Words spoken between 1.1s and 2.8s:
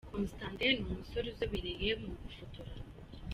uzobereye mu gufotora.